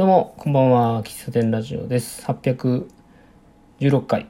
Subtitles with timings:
[0.00, 1.02] どうも、こんばんは。
[1.02, 2.22] 喫茶店ラジオです。
[2.24, 2.86] 816
[4.06, 4.28] 回。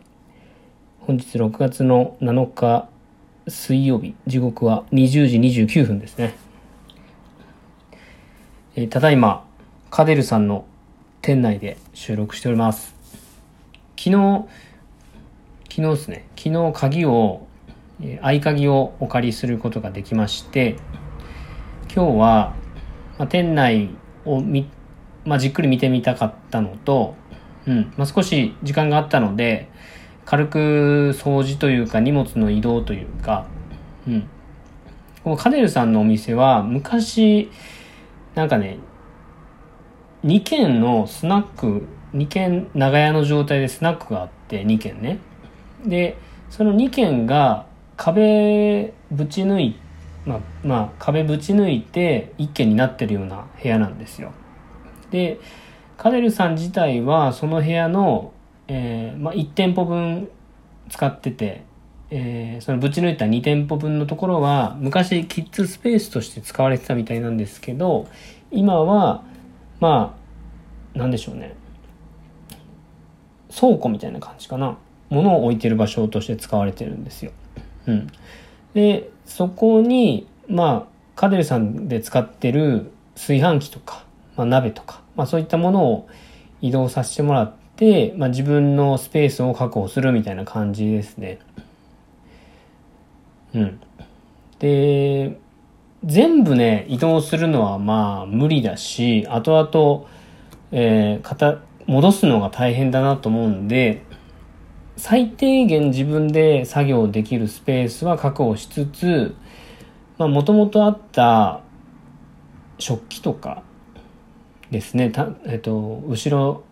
[0.99, 2.89] 本日6月の7日
[3.47, 4.17] 水曜日。
[4.27, 6.35] 時刻は20時29分ですね。
[8.75, 9.47] えーただいま、
[9.91, 10.65] カデルさんの
[11.23, 12.97] 店内で収録しております。
[13.97, 14.49] 昨日、
[15.71, 16.27] 昨日ですね。
[16.37, 17.47] 昨日鍵を、
[18.03, 20.75] えー合鍵をお借りすることができまして、
[21.95, 22.57] 今日は、
[23.19, 23.91] まあ、店内
[24.25, 24.69] を見、
[25.31, 27.15] まあ、じっくり見てみたかったのと、
[27.65, 29.69] うん、まあ、少し時間があったので、
[30.25, 30.59] 軽く
[31.17, 33.47] 掃除というか荷物の移動というか、
[34.09, 34.29] うん。
[35.23, 37.49] このカデルさんのお店は昔、
[38.35, 38.79] なんかね、
[40.25, 45.21] 2軒のスナック、2軒長屋の状態でスナックがあって、2軒ね。
[45.87, 46.19] で、
[46.51, 47.67] その2軒が
[47.97, 49.79] 壁ぶち抜い
[50.27, 54.33] まあ、まあ、壁ぶち抜いて一軒になってるような部屋なんですよ。
[55.11, 55.41] で、
[55.97, 58.33] カデルさん自体はその部屋の、
[58.69, 60.31] えーまあ、1店舗分
[60.89, 61.65] 使ってて、
[62.11, 68.09] えーそのぶち抜いた2店舗分のところは昔キッズスペースとして使われてたみたいなんですけど、
[68.51, 69.23] 今は、
[69.79, 70.17] ま
[70.95, 71.55] あ、なんでしょうね。
[73.55, 74.77] 倉庫みたいな感じかな。
[75.09, 77.33] 物を置いてる場所として使われてるんですよ。
[77.87, 78.09] うん。
[78.75, 84.05] で、そこに、まあ、カデルさんで使ってる炊飯器とか、
[84.41, 86.09] まあ、鍋とか、まあ、そういったものを
[86.63, 91.41] 移動させてもらって、まあ、自分のスペースを確保するみたいな感じですね。
[93.55, 93.81] うん。
[94.59, 95.39] で、
[96.05, 100.07] 全部ね、移動するのはまあ無理だし、後々、
[100.73, 104.03] えー、かた、戻すのが大変だなと思うんで、
[104.97, 109.35] 最低限自分で作業できるスペースは確保しつつ、
[110.17, 111.61] まあ、もともとあった
[112.79, 113.63] 食器とか
[114.71, 115.13] ですね、
[115.47, 116.63] えっと、後ろ、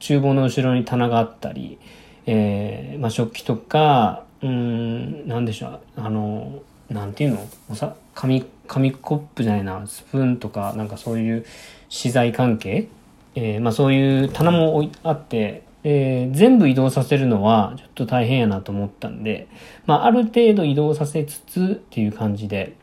[0.00, 1.78] 厨房の後ろに棚があったり、
[2.26, 7.48] えーまあ、食器とか、うーん、なんでしょう、あの、なんていうの？
[7.70, 11.46] おさ紙、紙コップじゃないな、スプーンとか、なんかそういう
[11.88, 12.88] 資材関係？
[13.34, 19.48] えーまあそういう棚もあって、えー全部移動させるのはちょっと大変やなと思ったんで、
[19.86, 22.76] まあある程度移動させつつっていう感じで、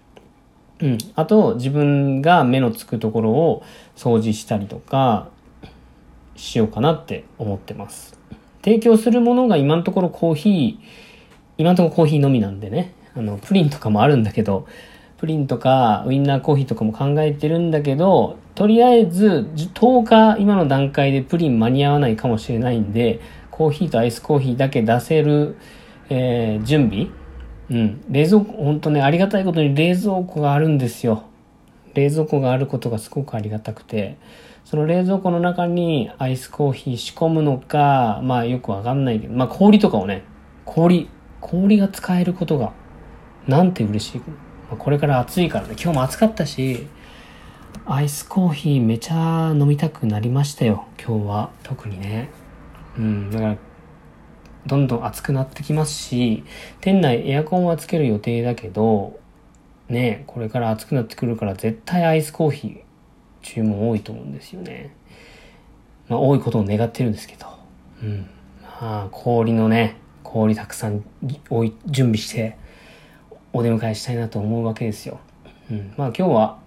[0.82, 0.98] うん。
[1.16, 3.64] あと自分が目のつくところを
[3.96, 5.30] 掃除したりとか
[6.36, 8.18] しようかなって思ってます。
[8.64, 10.86] 提供するものが今のところコーヒー、
[11.58, 14.68] 今のところコーヒーのみなんでね、あの、プリンとかもあるんだけど、
[15.18, 23.20] プリンとかウインナーコーヒーとかも考えてるんだけど、とりあえず10日今の段階でプリン間に合わないかもしれないんで、
[23.52, 25.56] コーヒーとアイスコーヒーだけ出せる、
[26.10, 27.08] えー準備
[27.72, 28.04] うん。
[28.10, 31.24] 冷蔵庫、本当ね、ありがたいことに冷蔵庫があるんですよ。
[31.94, 34.18] 冷蔵庫があることがすごくありがたくて、
[34.66, 40.24] その冷蔵庫の中にアイスコーヒー仕込むのか、まあよくわかんないけど、まあ氷とかをね、
[40.66, 41.10] 氷、
[41.40, 42.74] 氷が使えることが、
[43.48, 44.20] なんて嬉しい。
[44.20, 44.26] ま
[44.74, 46.88] あこれから暑いからね、今日も暑かったし、
[47.86, 51.50] アイスコーヒーめちゃ飲みたくなりましたよ、今日は。
[51.64, 52.30] 特にね。
[52.98, 53.58] うん、だから、
[54.66, 56.44] どんどん暑くなってきますし、
[56.82, 59.20] 店内エアコンはつける予定だけど、
[59.90, 62.82] ね、これから暑くなってくるから絶対アイスコーヒー
[63.42, 64.96] 注文多いと思うんですよね。
[66.08, 67.48] まあ多いことを願ってるんですけど。
[68.04, 68.30] うん。
[68.82, 71.04] まあ氷のね、氷たくさん
[71.50, 72.58] おい準備して
[73.54, 75.20] お出迎えしたいなと思うわけですよ。
[75.70, 75.94] うん。
[75.98, 76.60] まあ今日は、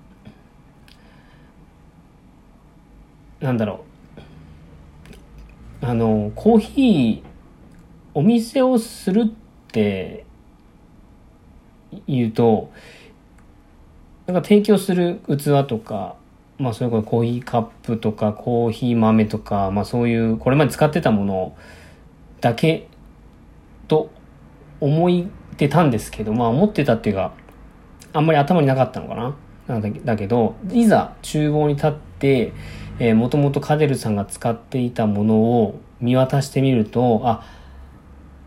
[3.40, 3.84] なんだろ
[5.82, 5.86] う。
[5.86, 7.33] あの、コーヒー、
[8.14, 10.24] お店をするって
[12.06, 12.70] 言うと、
[14.26, 16.16] なんか提供する器とか、
[16.58, 21.56] まあそれこそコーヒーカップとかコーヒー豆とか、まあそういうこれまで使ってたもの
[22.40, 22.88] だけ
[23.88, 24.10] と
[24.80, 25.26] 思っ
[25.56, 27.34] てたんですけど、まあ思ってたっていうか、
[28.12, 29.36] あんまり頭になかったのかな。
[29.66, 32.52] なんだけど、いざ厨房に立って、
[32.98, 37.44] えー、もともとカデルさんが使っていたものを見渡してみると、あ、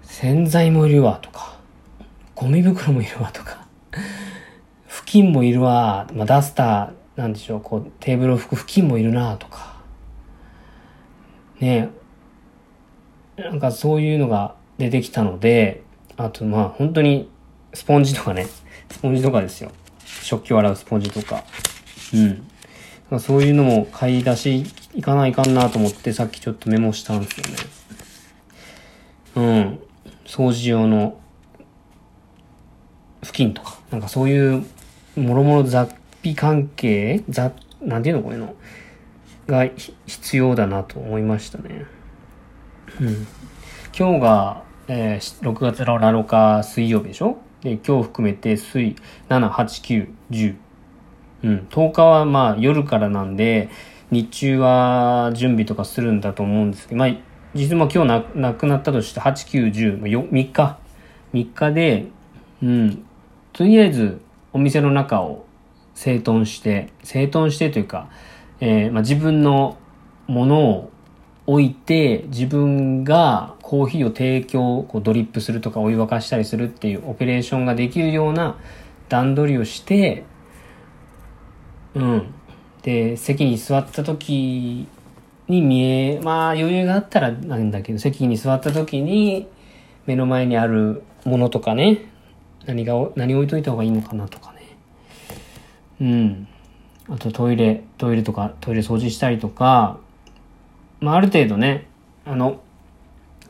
[0.07, 1.57] 洗剤もいるわとか、
[2.33, 3.67] ゴミ袋もいるわとか、
[4.87, 9.77] 布巾もいるわ、まあ、ダスター、なんでしょう、こう、テーブルを拭く布巾もいるなとか、
[11.59, 11.89] ね、
[13.37, 15.83] なんかそういうのが出てきたので、
[16.15, 17.29] あとまあ本当に
[17.73, 18.47] スポンジとかね、
[18.89, 19.71] スポンジとかですよ。
[20.23, 21.43] 食器を洗うスポンジとか。
[22.13, 22.27] うん。
[22.27, 22.39] なん
[23.09, 27.55] かそういうのも買い出し行かないかんなと思ってさっきちょっとメモしたんですよね。
[29.35, 29.79] うん。
[30.27, 31.17] 掃除用の
[33.23, 34.63] 布巾とか、なんかそういう
[35.15, 37.51] もろもろ雑費関係雑、
[37.81, 38.53] なんていうのこれの。
[39.47, 39.65] が
[40.05, 41.85] 必要だなと思いましたね。
[42.99, 43.27] うん。
[43.97, 47.37] 今日が、えー、6月の7日水曜日でしょ？
[47.61, 48.97] で、今日含めて水、
[49.29, 50.55] 7、8、9、10。
[51.43, 51.67] うん。
[51.69, 53.69] 10日はまあ夜からなんで、
[54.11, 57.09] 日中は準備とかするんだと思うんですけど、まあ、
[57.57, 60.77] 実は今日な亡くなったとして8、9、10、3日。
[61.33, 62.05] 3日で、
[62.61, 63.05] うん。
[63.51, 64.21] とりあえず
[64.53, 65.45] お店の中を
[65.95, 68.09] 整頓して、整頓してというか、
[68.59, 69.77] えー、まあ、自分の
[70.27, 70.91] ものを
[71.47, 78.57] 置いて、自分がコーヒーを提供、こうドリップするとかお湯沸かしたりするっていうオペレーションができるような
[79.09, 80.23] 段取りをして、
[81.95, 82.33] うん。
[82.83, 84.87] で、席に座った時
[85.47, 89.47] に見え、まあ余裕があったらなんだけど、席に座った時に
[90.05, 92.09] 目の前にあるものとかね、
[92.65, 94.77] 何が、何置いといた方がいいのかなとかね。
[96.01, 96.47] うん。
[97.09, 99.99] あとトイレ、トイレとか、トイレ掃除したりとか、
[100.99, 101.87] まあある程度ね、
[102.25, 102.61] あの、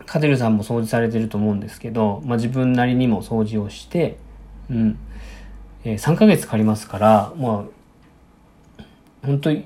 [0.05, 4.17] カテルさんも掃除されてると思うんですけど、まあ自分なりにも掃除をして、
[4.69, 4.99] うん。
[5.83, 7.65] えー、3ヶ月借りますから、ま
[8.79, 8.83] あ、
[9.25, 9.65] 本当に、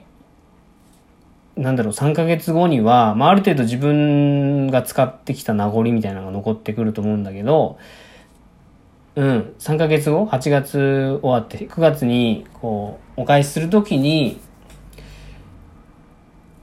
[1.58, 7.78] なんだろう、3ヶ月後には、まあある程度自分が使ってきた名残みたいなのが残ってくると思うんだけど、
[9.16, 14.40] うん、3ヶ月後、8月終わって、9月に、こう、お返しするときに、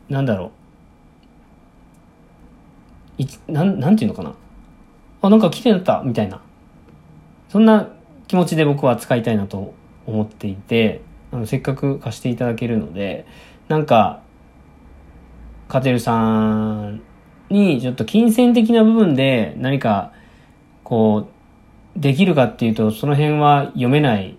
[0.08, 0.52] なんだろ
[3.18, 3.22] う。
[3.22, 4.34] いなん、なんていうのかな。
[5.20, 6.40] あ、なんか来てなった、みたいな。
[7.50, 7.90] そんな
[8.28, 9.74] 気持ちで僕は使いたいなと
[10.06, 13.26] 思っていて、あの、せっかく貸していただけるので、
[13.68, 14.22] なんか、
[15.68, 17.02] カテルさん
[17.50, 20.12] にちょっと金銭的な部分で何か、
[20.82, 21.28] こ
[21.96, 24.36] う、できるかっていうと、その辺は読めない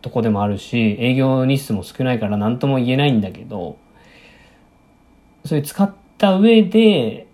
[0.00, 3.76] とこでもあるし、営業日数も少ないから何とも言えないんだけど、
[5.44, 7.26] それ使った上で、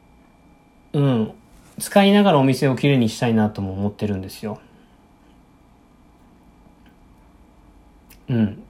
[0.93, 1.33] うん、
[1.79, 4.61] 使いながらお店をきれいにしたいなとも思ってるんですよ。
[8.29, 8.63] うん。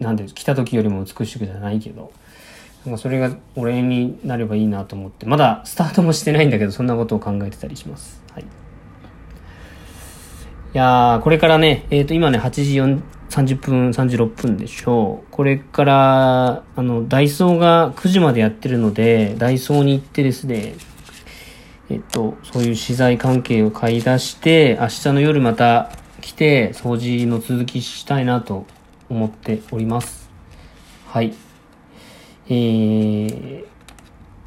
[0.00, 2.12] なんで、来た時よりも美しくじゃないけど、
[2.84, 8.22] なんかそれがお礼になればいいなと思って、まだスタートもしてないんだけど、そんなことを考えてたりします。
[8.32, 8.42] はい。
[8.42, 8.46] い
[10.72, 13.02] やー、これからね、えっ、ー、と、今ね、8時4
[13.32, 15.26] 30分、36分でしょう。
[15.30, 20.74] これから、あの、ダイソーが9時までやってるので、ダイソーに行ってですね、
[21.88, 25.90] えっと、そういう資材関係を買い出して、明日の夜また
[26.20, 28.66] 来て、掃除の続きしたいなと
[29.08, 30.28] 思っております。
[31.06, 31.32] はい。
[32.48, 33.64] えー、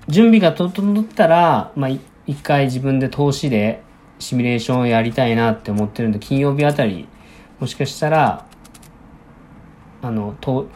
[0.08, 1.90] 準備が整ったら、まあ、
[2.28, 3.84] 一回自分で投資で、
[4.20, 7.08] シミュレーションをやりたいなって思ってるんで、金曜日あたり、
[7.60, 8.46] もしかしたら、
[10.02, 10.68] あの、と、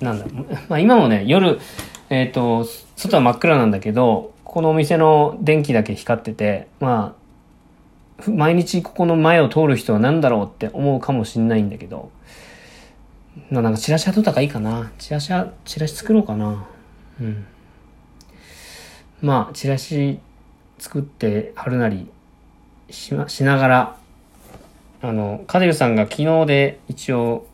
[0.00, 0.26] なんだ、
[0.68, 1.60] まあ今もね、夜、
[2.08, 2.64] えっ、ー、と、
[2.96, 12.10] 外は真っ暗なんだけど、このお店の電気だけ光ってて、まあ、毎日ここの前を通る人は何だろうって思うかもしんないんだけど、
[13.50, 14.90] なんかチラシ貼っとったかいいかな。
[14.98, 16.66] チラシは、チラシ作ろうかな。
[17.20, 17.46] うん。
[19.22, 20.18] まあ、チラシ
[20.78, 22.10] 作って貼るなり、
[22.90, 23.96] しま、しながら、
[25.02, 27.46] あの、カデルさんが昨日で一応、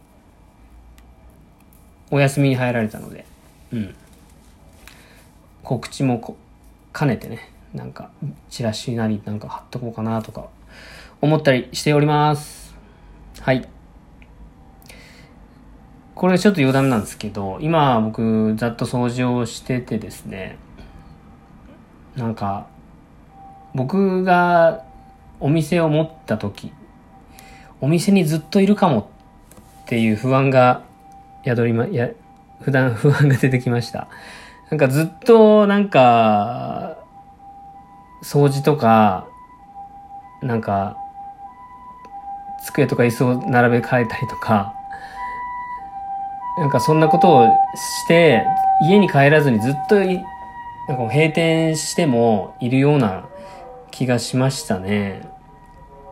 [2.10, 3.26] お休みに入られたので、
[3.72, 3.94] うん。
[5.62, 6.36] 告知もこ
[6.94, 8.10] 兼ねてね、なんか、
[8.48, 10.48] チラシなりなんか貼っとこうかなとか、
[11.20, 12.74] 思ったりしております。
[13.40, 13.68] はい。
[16.16, 20.56] これちょっと余談なんですけど、今僕ざっと掃除をしててですね、
[22.16, 22.66] なんか、
[23.74, 24.82] 僕が
[25.40, 26.72] お店を持った時、
[27.82, 29.10] お店にずっといるかも
[29.84, 30.84] っていう不安が
[31.44, 32.08] 宿りま、や、
[32.62, 34.08] 普段 不安が出てきました。
[34.70, 36.96] なんかずっとなんか、
[38.22, 39.26] 掃除とか、
[40.40, 40.96] なんか、
[42.64, 44.72] 机とか椅子を並べ替えたりとか、
[46.58, 48.44] なんかそんなことをして、
[48.82, 53.28] 家に帰らずにずっとなんか閉店してもいるような
[53.90, 55.22] 気がしましたね。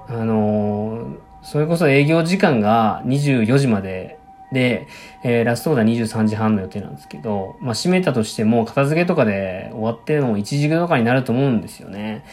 [0.08, 4.18] あのー、それこそ営業時間が24時まで
[4.52, 4.86] で、
[5.22, 12.24] えー、ラストオーダー23時半の予定なんですけど、まあ、閉めたとしても、片付けとかで終わっても1時とかになると思うんですよね。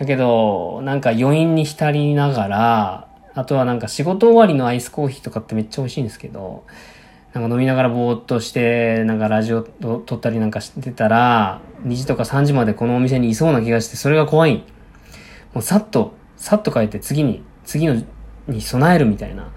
[0.00, 6.64] だけど、なんか余韻に浸りながら、あとはなんか仕事終わりのアイスコーヒーとかってめっちゃ美味しいんですけど、
[7.34, 14.64] なんか飲みながらぼーっとして、なんかラジオ撮ったりなんかしてたら、2時とか3時までこのお店にいそうな気がして、それが怖い。
[15.52, 18.02] もうさっと、さっと帰って次に、次の
[18.48, 19.50] に備えるみたいな。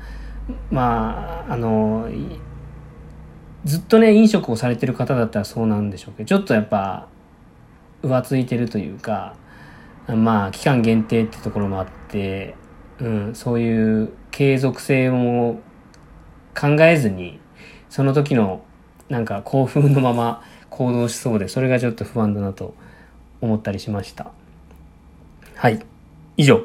[0.71, 2.09] まあ、あの、
[3.65, 7.07] ずっとね、飲食をされてる方だったらそうなんでしょうけど、ちょっとやっぱ、
[8.01, 9.35] 浮ついてるというか、
[10.07, 12.55] まあ、期間限定ってところもあって、
[12.99, 15.61] うん、そういう継続性も
[16.59, 17.39] 考えずに、
[17.89, 18.61] その時の
[19.09, 22.75] なんか興奮のまま行動しそうで、それがちょっと不安だなと
[23.41, 24.31] 思ったりしました。
[25.55, 25.79] はい。
[26.37, 26.61] 以上、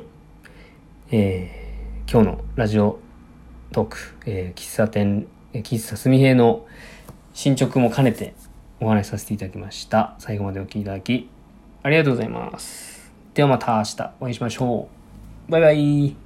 [1.11, 3.01] えー、今日のラジオ
[3.73, 6.67] トーク、えー、喫茶店、喫茶すみへの
[7.33, 8.35] 進捗も兼ねて
[8.81, 10.15] お話しさせていただきました。
[10.19, 11.29] 最後までお聴きいただき、
[11.83, 13.13] ありがとうございます。
[13.35, 14.89] ではまた明日お会いしましょ
[15.49, 15.51] う。
[15.51, 16.24] バイバイ。